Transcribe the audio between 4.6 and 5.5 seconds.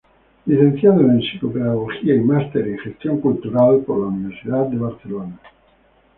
de Barcelona.